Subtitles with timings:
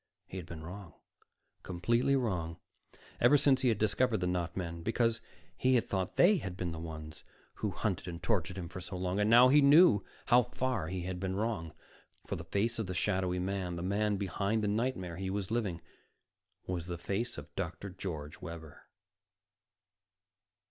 [0.25, 0.95] He had been wrong,
[1.61, 2.57] completely wrong,
[3.19, 4.81] ever since he had discovered the not men.
[4.81, 5.21] Because
[5.55, 7.23] he had thought they had been the ones
[7.57, 9.19] who hunted and tortured him for so long.
[9.19, 11.71] And now he knew how far he had been wrong.
[12.25, 15.81] For the face of the shadowy man, the man behind the nightmare he was living,
[16.65, 17.91] was the face of Dr.
[17.91, 18.87] George Webber.